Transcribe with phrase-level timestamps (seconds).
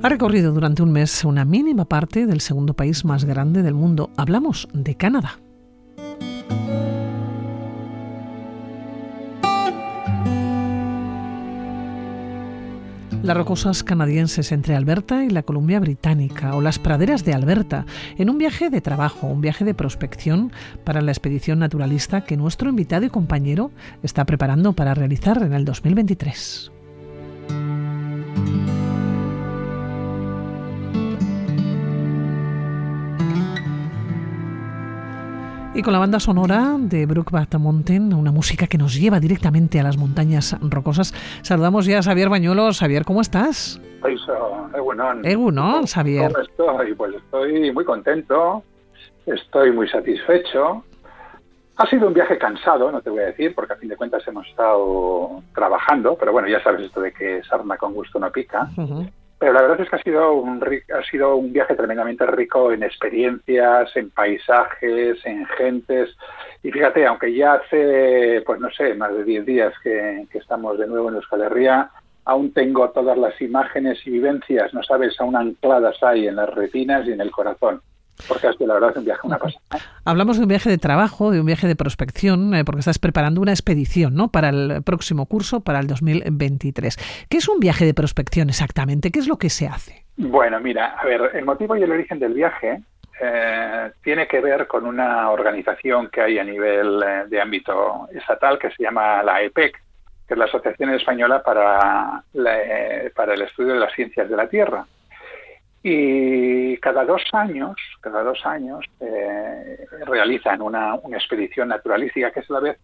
[0.00, 4.10] Ha recorrido durante un mes una mínima parte del segundo país más grande del mundo.
[4.16, 5.40] Hablamos de Canadá.
[13.28, 17.84] las rocosas canadienses entre Alberta y la Columbia Británica o las praderas de Alberta,
[18.16, 20.50] en un viaje de trabajo, un viaje de prospección
[20.82, 23.70] para la expedición naturalista que nuestro invitado y compañero
[24.02, 26.72] está preparando para realizar en el 2023.
[35.78, 39.84] Y con la banda sonora de Brookback Mountain, una música que nos lleva directamente a
[39.84, 42.80] las montañas rocosas, saludamos ya a Xavier Bañuelos.
[42.80, 43.80] Xavier, ¿cómo estás?
[44.74, 45.24] Egunon.
[45.24, 46.32] Egunon, Xavier.
[46.32, 46.94] ¿Cómo estoy?
[46.96, 48.64] Pues estoy muy contento,
[49.24, 50.82] estoy muy satisfecho.
[51.76, 54.26] Ha sido un viaje cansado, no te voy a decir, porque a fin de cuentas
[54.26, 58.68] hemos estado trabajando, pero bueno, ya sabes esto de que sarna con gusto no pica.
[59.38, 62.82] Pero la verdad es que ha sido un ha sido un viaje tremendamente rico en
[62.82, 66.16] experiencias, en paisajes, en gentes.
[66.62, 70.88] Y fíjate, aunque ya hace, pues no sé, más de 10 días que, estamos de
[70.88, 71.90] nuevo en Euskal Herria,
[72.24, 77.06] aún tengo todas las imágenes y vivencias, no sabes, aún ancladas ahí en las retinas
[77.06, 77.80] y en el corazón
[78.26, 79.60] porque es que la verdad es un viaje una cosa.
[80.04, 83.40] Hablamos de un viaje de trabajo, de un viaje de prospección, eh, porque estás preparando
[83.40, 84.28] una expedición ¿no?
[84.28, 87.26] para el próximo curso, para el 2023.
[87.28, 89.10] ¿Qué es un viaje de prospección exactamente?
[89.10, 90.04] ¿Qué es lo que se hace?
[90.16, 92.82] Bueno, mira, a ver, el motivo y el origen del viaje
[93.20, 98.58] eh, tiene que ver con una organización que hay a nivel eh, de ámbito estatal
[98.58, 99.80] que se llama la EPEC,
[100.26, 102.22] que es la Asociación Española para,
[103.14, 104.84] para el Estudio de las Ciencias de la Tierra.
[105.82, 112.54] Y cada dos años, cada dos años, eh, realizan una, expedición naturalística que es a
[112.54, 112.78] la vez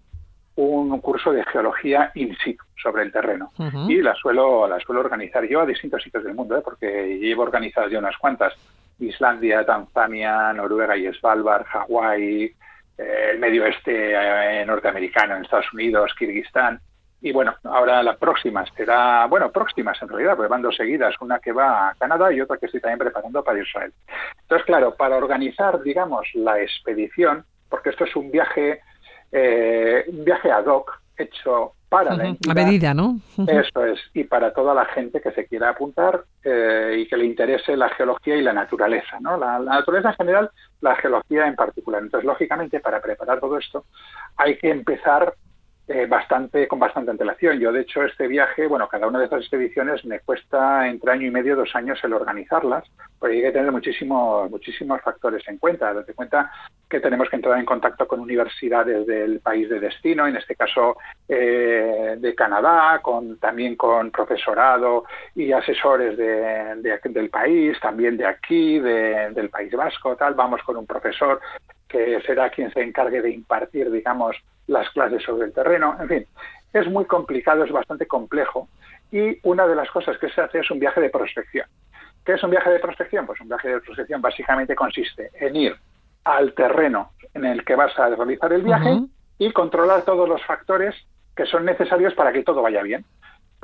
[0.57, 3.51] un curso de geología in situ sobre el terreno.
[3.89, 6.63] Y la suelo, la suelo organizar yo a distintos sitios del mundo, ¿eh?
[6.63, 8.55] porque llevo organizadas ya unas cuantas.
[9.01, 12.45] Islandia, Tanzania, Noruega y Svalbard, Hawái,
[12.97, 16.81] eh, el medio oeste norteamericano en Estados Unidos, Kirguistán.
[17.25, 21.39] Y bueno, ahora la próxima será, bueno, próximas en realidad, porque van dos seguidas, una
[21.39, 23.95] que va a Canadá y otra que estoy también preparando para Israel.
[24.43, 28.83] Entonces, claro, para organizar, digamos, la expedición, porque esto es un viaje,
[29.33, 33.19] eh, un viaje ad hoc hecho para la A medida, ¿no?
[33.49, 37.25] Eso es, y para toda la gente que se quiera apuntar eh, y que le
[37.25, 39.39] interese la geología y la naturaleza, ¿no?
[39.39, 40.51] La, la, naturaleza en general,
[40.83, 42.03] la geología en particular.
[42.03, 43.87] Entonces, lógicamente, para preparar todo esto,
[44.37, 45.33] hay que empezar
[45.87, 47.59] eh, bastante con bastante antelación.
[47.61, 51.27] Yo, de hecho, este viaje, bueno, cada una de estas expediciones me cuesta entre año
[51.27, 52.85] y medio, dos años el organizarlas,
[53.19, 55.93] porque hay que tener muchísimos, muchísimos factores en cuenta.
[55.93, 56.51] Date cuenta
[56.89, 60.97] que tenemos que entrar en contacto con universidades del país de destino, en este caso
[61.29, 68.79] eh, de Canadá, con, también con profesorado y asesores de, del país, también de aquí,
[68.79, 70.33] del País Vasco, tal.
[70.33, 71.41] Vamos con un profesor
[71.87, 74.37] que será quien se encargue de impartir, digamos,
[74.67, 75.97] las clases sobre el terreno.
[76.01, 76.27] En fin,
[76.73, 78.69] es muy complicado, es bastante complejo.
[79.13, 81.67] Y una de las cosas que se hace es un viaje de prospección.
[82.25, 83.27] ¿Qué es un viaje de prospección?
[83.27, 85.77] Pues un viaje de prospección básicamente consiste en ir
[86.25, 89.01] al terreno en el que vas a realizar el viaje
[89.39, 90.95] y controlar todos los factores
[91.37, 93.05] que son necesarios para que todo vaya bien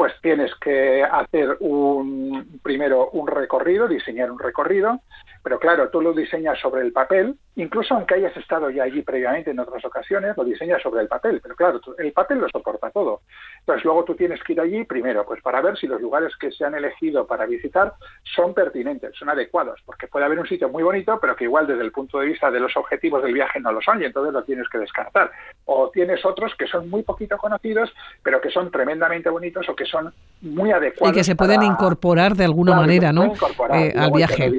[0.01, 5.01] pues tienes que hacer un primero un recorrido, diseñar un recorrido,
[5.43, 9.51] pero claro, tú lo diseñas sobre el papel, incluso aunque hayas estado ya allí previamente
[9.51, 13.23] en otras ocasiones, lo diseñas sobre el papel, pero claro, el papel lo soporta todo.
[13.61, 16.51] Entonces luego tú tienes que ir allí primero, pues para ver si los lugares que
[16.51, 17.95] se han elegido para visitar
[18.35, 21.83] son pertinentes, son adecuados, porque puede haber un sitio muy bonito, pero que igual desde
[21.83, 24.45] el punto de vista de los objetivos del viaje no lo son y entonces lo
[24.45, 25.31] tienes que descartar.
[25.65, 29.85] O tienes otros que son muy poquito conocidos, pero que son tremendamente bonitos o que
[29.85, 30.13] son
[30.43, 31.15] muy adecuados.
[31.15, 33.33] Y que se pueden incorporar de alguna manera, ¿no?
[33.75, 34.45] Eh, al viaje.
[34.45, 34.51] Hay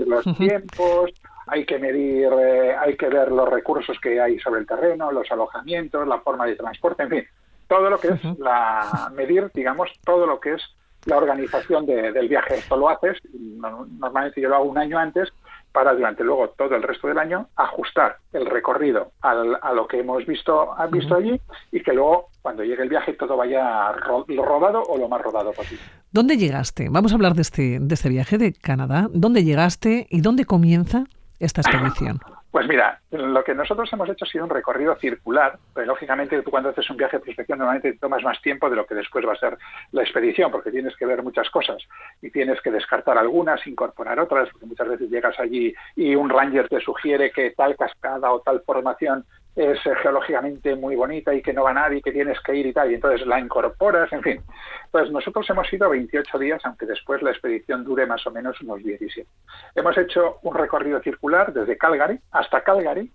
[1.47, 5.29] hay que medir, eh, hay que ver los recursos que hay sobre el terreno, los
[5.31, 7.23] alojamientos, la forma de transporte, en fin,
[7.67, 10.61] todo lo que es la medir, digamos, todo lo que es
[11.05, 12.55] la organización del viaje.
[12.55, 15.29] Esto lo haces, normalmente yo lo hago un año antes,
[15.71, 20.25] para durante luego todo el resto del año ajustar el recorrido a lo que hemos
[20.25, 21.39] visto, visto allí
[21.71, 23.91] y que luego cuando llegue el viaje todo vaya
[24.27, 25.83] lo rodado o lo más rodado posible.
[26.11, 26.89] ¿Dónde llegaste?
[26.89, 29.07] Vamos a hablar de este, de este viaje de Canadá.
[29.11, 31.05] ¿Dónde llegaste y dónde comienza
[31.39, 32.19] esta expedición?
[32.51, 36.51] Pues mira, lo que nosotros hemos hecho ha sido un recorrido circular, pero lógicamente tú
[36.51, 39.31] cuando haces un viaje de prospección normalmente tomas más tiempo de lo que después va
[39.31, 39.57] a ser
[39.93, 41.77] la expedición, porque tienes que ver muchas cosas
[42.21, 46.67] y tienes que descartar algunas, incorporar otras, porque muchas veces llegas allí y un ranger
[46.67, 49.23] te sugiere que tal cascada o tal formación
[49.55, 52.91] es geológicamente muy bonita y que no va nadie que tienes que ir y tal,
[52.91, 54.41] y entonces la incorporas, en fin.
[54.91, 58.81] Pues nosotros hemos ido 28 días, aunque después la expedición dure más o menos unos
[58.83, 59.27] 17.
[59.75, 63.11] Hemos hecho un recorrido circular desde Calgary hasta Calgary,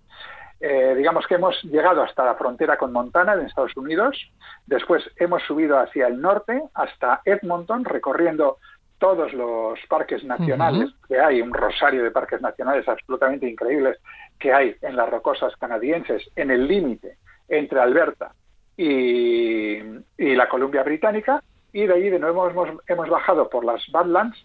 [0.59, 4.17] eh, digamos que hemos llegado hasta la frontera con Montana en Estados Unidos,
[4.65, 8.57] después hemos subido hacia el norte hasta Edmonton, recorriendo
[8.99, 13.97] todos los parques nacionales que hay, un rosario de parques nacionales absolutamente increíbles
[14.39, 17.17] que hay en las rocosas canadienses, en el límite
[17.47, 18.31] entre Alberta
[18.75, 19.79] y,
[20.17, 24.37] la Columbia Británica, y de ahí de nuevo hemos, hemos bajado por las Badlands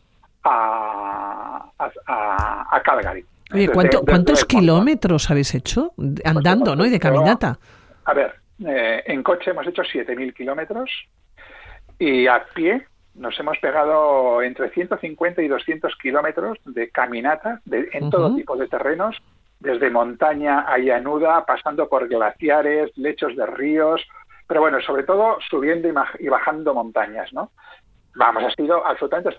[0.45, 3.25] a, a, Calgary.
[3.53, 5.93] Oye, ¿cuántos kilómetros habéis hecho?
[6.25, 6.87] Andando, ¿no?
[6.87, 7.59] Y de caminata.
[8.05, 8.35] A ver,
[8.67, 10.91] eh, en coche hemos hecho 7.000 kilómetros
[11.99, 18.35] y a pie nos hemos pegado entre 150 y 200 kilómetros de caminata en todo
[18.35, 19.17] tipo de terrenos,
[19.61, 24.03] desde montaña a llanuda, pasando por glaciares, lechos de ríos,
[24.47, 25.89] pero bueno, sobre todo subiendo
[26.19, 27.51] y, bajando montañas, ¿no?
[28.17, 29.31] Vamos, ha sido absolutamente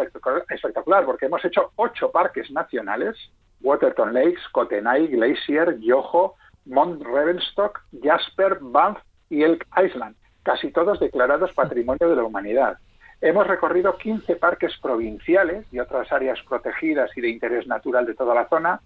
[0.50, 3.16] espectacular, porque hemos hecho ocho parques nacionales,
[3.62, 6.36] Waterton Lakes, Kootenay, Glacier, Yoho,
[6.66, 8.98] Mount Revenstock, Jasper, Banff
[9.30, 12.78] y Elk Island, casi todos declarados Patrimonio de la Humanidad.
[13.26, 18.36] Hemos recorrido 15 parques provinciales y otras áreas protegidas y de interés natural de toda
[18.36, 18.82] la zona.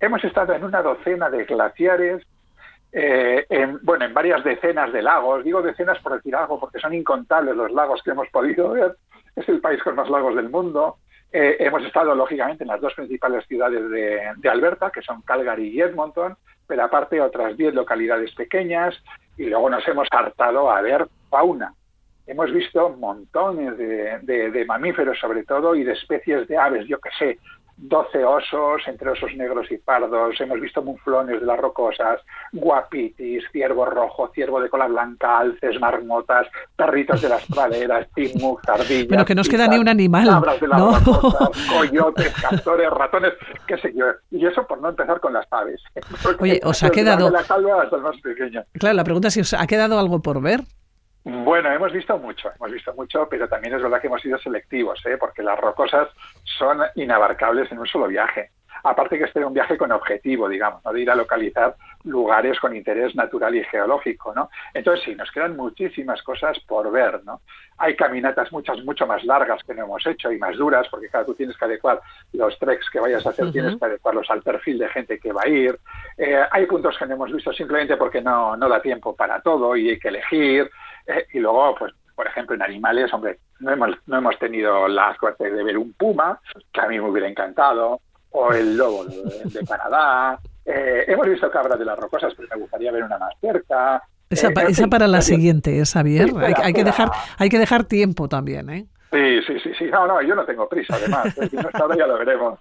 [0.00, 2.26] Hemos estado en una docena de glaciares,
[2.90, 5.44] eh, en, bueno, en varias decenas de lagos.
[5.44, 8.96] Digo decenas por decir algo, porque son incontables los lagos que hemos podido ver.
[9.36, 10.96] Es el país con más lagos del mundo.
[11.30, 15.68] Eh, hemos estado, lógicamente, en las dos principales ciudades de, de, Alberta, que son Calgary
[15.68, 19.00] y Edmonton, pero aparte otras 10 localidades pequeñas.
[19.38, 21.72] Y luego nos hemos hartado a ver fauna
[22.30, 27.38] hemos visto montones de, mamíferos sobre todo y de especies de aves, yo que sé,
[27.76, 32.20] 12 osos, entre osos negros y pardos, hemos visto muflones de las rocosas,
[32.52, 36.46] guapitis, ciervo rojo, ciervo de cola blanca, alces, marmotas,
[36.76, 39.06] perritos de las praderas, timucs, ardillas...
[39.08, 40.26] Pero que no nos queda ni un animal,
[40.60, 41.02] de las
[41.68, 43.32] coyotes, castores, ratones,
[43.66, 44.04] qué sé yo.
[44.30, 45.82] Y eso por no empezar con las aves.
[46.38, 47.32] Oye, os ha quedado...
[48.74, 50.60] Claro, la pregunta es si os ha quedado algo por ver.
[51.22, 55.04] Bueno, hemos visto mucho, hemos visto mucho, pero también es verdad que hemos sido selectivos,
[55.04, 55.18] ¿eh?
[55.18, 56.08] porque las rocosas
[56.44, 58.50] son inabarcables en un solo viaje.
[58.82, 60.92] Aparte que este es un viaje con objetivo, digamos, ¿no?
[60.92, 64.48] de ir a localizar lugares con interés natural y geológico, ¿no?
[64.72, 67.42] Entonces sí, nos quedan muchísimas cosas por ver, ¿no?
[67.76, 71.26] Hay caminatas muchas, mucho más largas que no hemos hecho y más duras, porque claro,
[71.26, 72.00] tú tienes que adecuar
[72.32, 75.42] los treks que vayas a hacer, tienes que adecuarlos al perfil de gente que va
[75.44, 75.78] a ir.
[76.16, 79.76] Eh, hay puntos que no hemos visto simplemente porque no, no da tiempo para todo
[79.76, 80.70] y hay que elegir.
[81.10, 85.16] Eh, y luego, pues, por ejemplo, en animales, hombre, no hemos, no hemos tenido la
[85.18, 86.40] suerte de ver un puma,
[86.72, 90.38] que a mí me hubiera encantado, o el lobo de, Canadá.
[90.64, 94.02] Eh, hemos visto cabras de las rocosas, pero me gustaría ver una más cerca.
[94.28, 96.30] Esa, eh, para la siguiente, Xavier.
[96.62, 98.86] hay, que dejar, hay que dejar tiempo también, ¿eh?
[99.10, 99.84] Sí, sí, sí, sí.
[99.86, 101.34] No, no, yo no tengo prisa, además.
[101.34, 102.60] Si no he estado, ya lo veremos.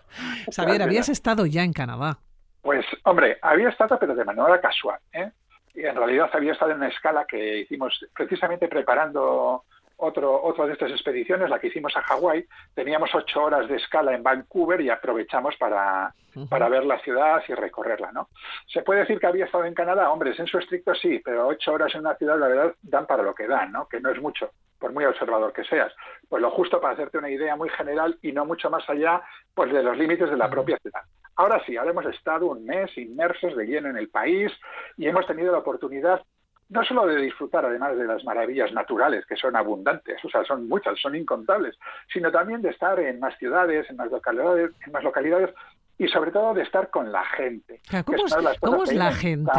[0.56, 2.18] Xavier, habías estado ya en Canadá.
[2.62, 5.00] Pues, hombre, había estado, pero de manera casual.
[5.14, 5.32] ¿eh?
[5.74, 9.64] Y en realidad había estado en una escala que hicimos precisamente preparando
[10.00, 14.14] otro, otra de estas expediciones, la que hicimos a Hawái, teníamos ocho horas de escala
[14.14, 16.14] en Vancouver y aprovechamos para,
[16.50, 18.30] para ver la ciudad y recorrerla, ¿no?
[18.68, 20.10] ¿Se puede decir que había estado en Canadá?
[20.10, 23.24] Hombre, en su estricto sí, pero ocho horas en una ciudad, la verdad, dan para
[23.24, 23.88] lo que dan, ¿no?
[23.88, 25.94] Que no es mucho, por muy observador que seas.
[26.30, 29.22] Pues lo justo para hacerte una idea muy general y no mucho más allá,
[29.54, 31.02] pues de los límites de la propia ciudad.
[31.36, 34.52] Ahora sí, ahora hemos estado un mes inmersos de lleno en el país
[35.00, 36.22] y hemos tenido la oportunidad
[36.68, 40.68] no solo de disfrutar además de las maravillas naturales, que son abundantes, o sea, son
[40.68, 41.76] muchas, son incontables,
[42.14, 45.56] sino también de estar en más ciudades, en más localidades, en más localidades
[45.98, 47.82] y sobre todo de estar con la gente.
[48.06, 49.52] ¿Cómo, es, la gente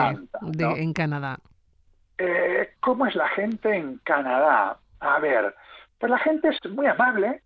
[0.53, 1.39] en Canadá?
[2.17, 4.79] Eh, ¿Cómo es la gente en Canadá?
[5.01, 5.55] A ver,
[5.99, 7.43] pues la gente es muy amable,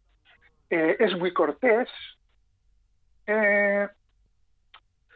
[0.68, 1.88] eh, es muy cortés,
[3.26, 3.88] eh,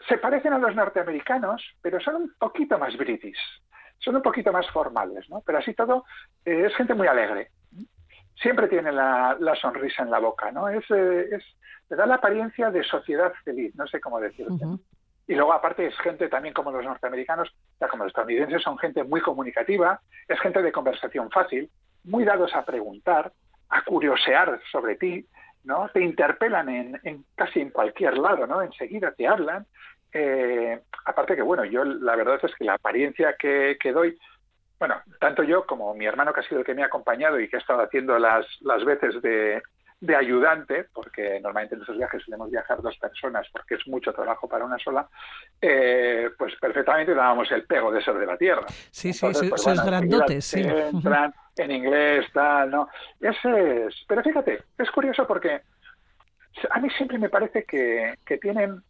[0.09, 3.39] se parecen a los norteamericanos, pero son un poquito más british
[3.99, 5.43] son un poquito más formales, ¿no?
[5.45, 6.05] Pero así todo
[6.45, 7.51] eh, es gente muy alegre.
[8.41, 10.69] Siempre tiene la, sonrisa en la boca, ¿no?
[10.69, 11.45] Es, eh, es,
[11.91, 14.79] le da la apariencia de sociedad feliz, no sé cómo decirlo.
[15.27, 19.03] Y luego, aparte, es gente también como los norteamericanos, ya como los estadounidenses, son gente
[19.05, 21.69] muy comunicativa, es gente de conversación fácil,
[22.05, 23.33] muy dados a preguntar,
[23.69, 25.27] a curiosear sobre ti,
[25.65, 25.89] ¿no?
[25.93, 28.63] Te interpelan en, en, casi en cualquier lado, ¿no?
[28.63, 29.67] Enseguida te hablan
[30.19, 34.19] eh, aparte que, bueno, yo la verdad es que la apariencia que, doy,
[34.79, 37.49] bueno, tanto yo como mi hermano que ha sido el que me ha acompañado y
[37.49, 39.63] que ha estado haciendo las, las veces de,
[40.01, 44.49] de ayudante, porque normalmente en esos viajes solemos viajar dos personas porque es mucho trabajo
[44.49, 45.09] para una sola,
[45.61, 48.67] eh, pues perfectamente dábamos el pego de ser de la tierra.
[48.91, 50.63] Sí, sí, pues, sois grandotes, sí.
[50.63, 52.89] Entran en inglés, tal, ¿no?
[53.21, 55.61] Ese es, pero fíjate, es curioso porque
[56.71, 58.83] a mí siempre me parece que, que tienen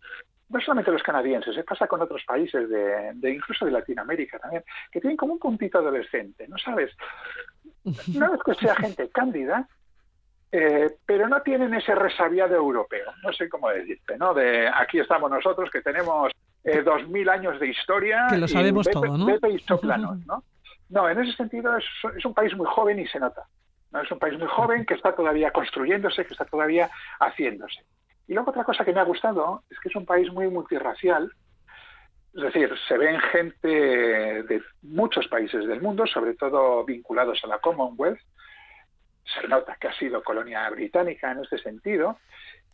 [0.49, 5.01] no solamente los canadienses, se pasa con otros países de, incluso de Latinoamérica también, que
[5.01, 6.91] tienen como un puntito adolescente, ¿no sabes?
[7.85, 9.69] No es que sea gente cándida,
[10.51, 14.33] eh, pero no tienen ese resabiado europeo, no sé cómo decirte, ¿no?
[14.33, 16.33] De aquí estamos nosotros que tenemos
[16.65, 18.27] eh, dos mil años de historia.
[18.31, 19.27] Que lo sabemos todo, ¿no?
[20.27, 20.45] ¿no?
[20.89, 21.85] No, en ese sentido es,
[22.17, 23.43] es, un país muy joven y se nota.
[23.91, 24.01] ¿no?
[24.01, 26.89] Es un país muy joven que está todavía construyéndose, que está todavía
[27.21, 27.85] haciéndose.
[28.29, 31.33] Y luego otra cosa que me ha gustado es que es un país muy multirracial,
[32.35, 37.59] es decir, se ven gente de muchos países del mundo, sobre todo vinculados a la
[37.59, 38.21] Commonwealth.
[39.25, 42.19] Se nota que ha sido colonia británica en este sentido.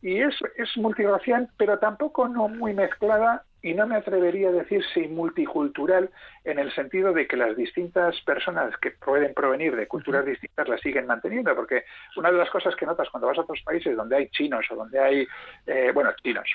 [0.03, 4.85] Y es, es multirracial, pero tampoco no muy mezclada y no me atrevería a decir
[4.93, 6.11] si multicultural
[6.45, 10.83] en el sentido de que las distintas personas que pueden provenir de culturas distintas las
[10.83, 14.17] siguen manteniendo, porque una de las cosas que notas cuando vas a otros países donde
[14.17, 15.27] hay chinos o donde hay,
[15.67, 16.47] eh, bueno, chinos,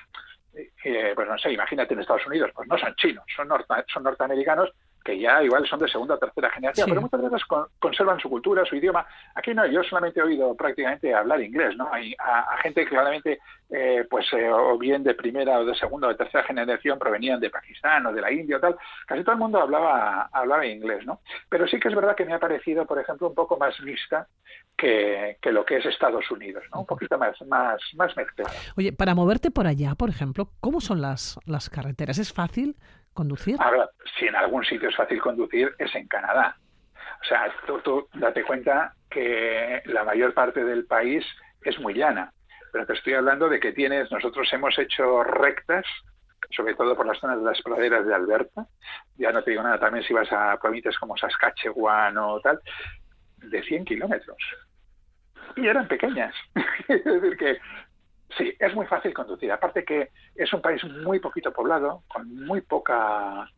[0.53, 3.49] eh, pues no sé, imagínate en Estados Unidos, pues no son chinos, son,
[3.87, 4.71] son norteamericanos,
[5.03, 7.41] que ya igual son de segunda o tercera generación, pero muchas veces
[7.79, 9.05] conservan su cultura, su idioma.
[9.35, 11.91] Aquí no, yo solamente he oído prácticamente hablar inglés, ¿no?
[11.91, 13.39] Hay a, gente que claramente,
[13.69, 17.39] eh, pues, eh, o bien de primera o de segunda o de tercera generación provenían
[17.39, 18.75] de Pakistán o de la India o tal,
[19.05, 21.21] casi todo el mundo hablaba, hablaba inglés, ¿no?
[21.49, 24.27] Pero sí que es verdad que me ha parecido, por ejemplo, un poco más mixta
[24.77, 26.81] que, que lo que es Estados Unidos, ¿no?
[26.81, 28.51] Un poquito más, más, más mezclada.
[28.77, 32.17] Oye, para moverte por allá, por ejemplo, ¿cómo son las, las carreteras?
[32.17, 32.75] ¿Es fácil?
[33.19, 33.57] Conducir?
[33.59, 36.55] Ahora, si en algún sitio es fácil conducir, es en Canadá.
[37.21, 37.51] O sea,
[37.83, 41.25] tú, date cuenta que la mayor parte del país
[41.63, 42.31] es muy llana.
[42.71, 45.85] Pero te estoy hablando de que tienes, nosotros hemos hecho rectas,
[46.51, 48.67] sobre todo por las zonas de las praderas de Alberta.
[49.17, 52.61] Ya no te digo nada, también si vas a provincias como Saskatchewan o tal,
[53.37, 54.37] de 100 kilómetros.
[55.57, 56.33] Y eran pequeñas.
[56.87, 57.57] es decir, que
[58.37, 59.51] Sí, es muy fácil conducir.
[59.51, 63.49] Aparte que es un país muy poquito poblado, con muy poca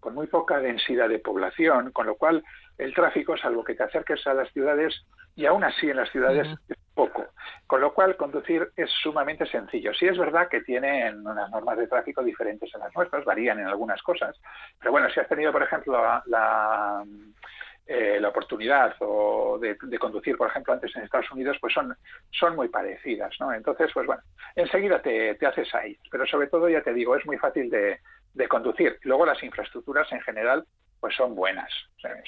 [0.00, 2.42] con muy poca densidad de población, con lo cual
[2.78, 5.04] el tráfico, salvo que te acerques a las ciudades,
[5.36, 7.26] y aún así en las ciudades es poco.
[7.66, 9.92] Con lo cual conducir es sumamente sencillo.
[9.94, 13.66] Sí es verdad que tienen unas normas de tráfico diferentes a las nuestras, varían en
[13.66, 14.40] algunas cosas,
[14.78, 17.04] pero bueno, si has tenido, por ejemplo, la
[17.92, 21.92] eh, la oportunidad o de, conducir, por ejemplo, antes en Estados Unidos, pues son,
[22.30, 23.52] son muy parecidas, ¿no?
[23.52, 24.22] Entonces, pues bueno,
[24.54, 25.98] enseguida te, te haces ahí.
[26.08, 27.98] Pero sobre todo, ya te digo, es muy fácil de,
[28.32, 28.96] de conducir.
[29.02, 30.64] Luego las infraestructuras en general
[31.00, 31.68] pues son buenas,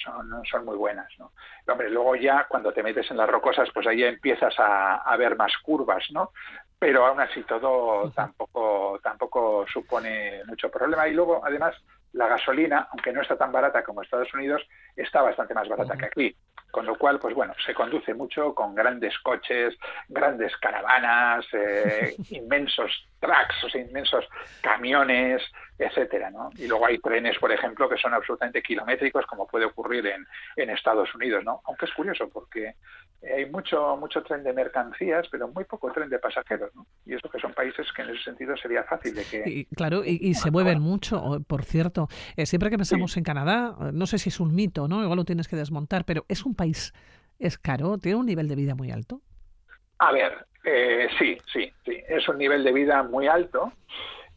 [0.03, 1.07] son, son muy buenas.
[1.21, 1.31] ¿no?
[1.69, 5.37] Hombre, luego ya cuando te metes en las rocosas, pues ahí empiezas a, a ver
[5.37, 6.33] más curvas, ¿no?
[6.77, 11.07] Pero aún así todo tampoco, tampoco supone mucho problema.
[11.07, 11.77] Y luego, además,
[12.13, 14.63] la gasolina, aunque no está tan barata como Estados Unidos,
[14.97, 16.37] está bastante más barata que aquí.
[16.71, 19.77] Con lo cual, pues bueno, se conduce mucho con grandes coches,
[20.09, 22.91] grandes caravanas, eh, inmensos
[23.21, 24.27] trucks, o sea, inmensos
[24.63, 25.43] camiones,
[25.79, 26.49] etcétera, ¿no?
[26.57, 30.27] Y luego hay trenes, por ejemplo, que son absolutamente kilométricos, como puede ocurrir en,
[30.57, 31.61] en Estados Unidos, ¿no?
[31.67, 32.77] Aunque es curioso, porque
[33.23, 36.87] hay mucho mucho tren de mercancías, pero muy poco tren de pasajeros, ¿no?
[37.07, 39.67] Y eso que son países que en ese sentido sería fácil de que...
[39.77, 42.09] claro, y, se mueven mucho, por cierto.
[42.37, 45.03] Eh, siempre que pensamos en Canadá, no sé si es un mito, ¿no?
[45.03, 46.93] Igual lo tienes que desmontar, pero ¿es un país,
[47.39, 47.99] es caro?
[47.99, 49.21] ¿Tiene un nivel de vida muy alto?
[49.99, 52.03] A ver, eh, sí, sí, sí.
[52.09, 53.73] Es un nivel de vida muy alto.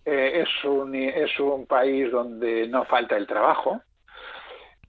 [0.06, 3.82] Eh, es, un, es un país donde no falta el trabajo.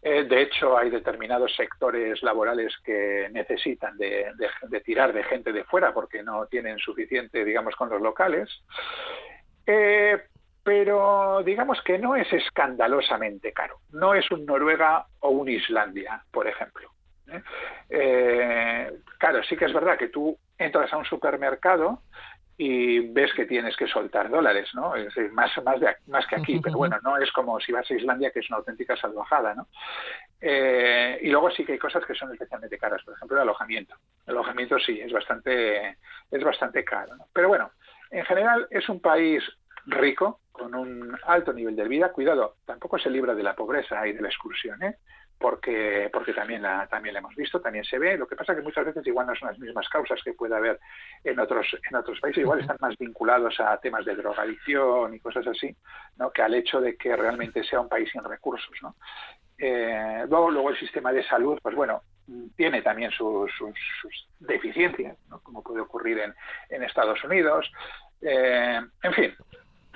[0.09, 4.33] Eh, de hecho, hay determinados sectores laborales que necesitan de,
[4.85, 8.49] tirar de gente de fuera porque no tienen suficiente, digamos, con los locales.
[9.67, 10.17] Eh,
[10.63, 13.81] pero digamos que no es escandalosamente caro.
[13.91, 16.89] No es un Noruega o un Islandia, por ejemplo.
[17.27, 18.93] ¿eh?
[19.19, 22.03] claro, sí que es verdad que tú entras a un supermercado
[22.59, 24.95] y ves que tienes que soltar dólares, ¿no?
[24.95, 27.95] Es decir, más, más, más que aquí, pero bueno, no es como si vas a
[27.95, 29.69] Islandia, que es una auténtica salvajada, ¿no?
[30.41, 33.95] Eh, y luego sí que hay cosas que son especialmente caras, por ejemplo, el alojamiento.
[34.27, 35.99] El alojamiento sí, es bastante,
[36.31, 37.27] es bastante caro, ¿no?
[37.33, 37.71] Pero bueno,
[38.11, 39.43] en general es un país
[39.87, 42.13] rico, con un alto nivel de vida.
[42.13, 44.97] Cuidado, tampoco se libra de la pobreza y de la exclusión, ¿eh?
[45.39, 48.17] Porque porque también la, también la hemos visto, también se ve.
[48.17, 50.81] Lo que pasa que muchas veces igual no son las mismas causas que puede haber
[51.25, 55.47] en otros en otros países, igual están más vinculados a temas de drogadicción y cosas
[55.47, 55.75] así,
[56.17, 56.31] ¿no?
[56.31, 58.75] que al hecho de que realmente sea un país sin recursos.
[58.83, 58.97] ¿no?
[59.59, 62.03] Eh, luego, luego el sistema de salud, pues bueno,
[62.57, 63.51] tiene también sus,
[64.41, 66.35] deficiencias, como puede ocurrir en,
[66.71, 67.71] en Estados Unidos.
[68.21, 69.35] Eh, en fin,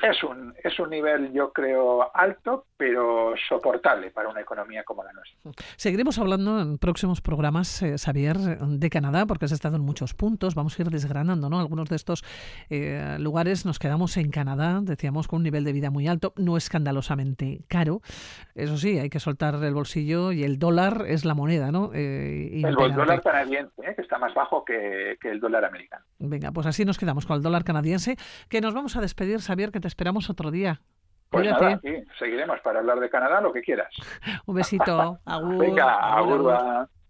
[0.03, 5.13] es un, es un nivel, yo creo, alto, pero soportable para una economía como la
[5.13, 5.39] nuestra.
[5.77, 10.55] Seguiremos hablando en próximos programas, eh, Xavier, de Canadá, porque has estado en muchos puntos.
[10.55, 11.61] Vamos a ir desgranando ¿no?
[11.61, 12.25] algunos de estos
[12.71, 13.67] eh, lugares.
[13.67, 18.01] Nos quedamos en Canadá, decíamos, con un nivel de vida muy alto, no escandalosamente caro.
[18.55, 21.91] Eso sí, hay que soltar el bolsillo y el dólar es la moneda, ¿no?
[21.95, 23.95] Eh, el dólar canadiense, ¿eh?
[23.95, 26.05] que está más bajo que, que el dólar americano.
[26.19, 28.17] Venga, pues así nos quedamos con el dólar canadiense,
[28.49, 30.81] que nos vamos a despedir, Xavier, que te esperamos otro día.
[31.29, 33.93] Pues nada, sí, seguiremos para hablar de Canadá, lo que quieras.
[34.47, 35.19] Un besito.
[35.25, 35.59] Agur.
[35.59, 36.89] Venga, agur.